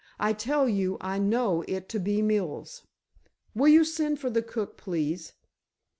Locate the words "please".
4.75-5.33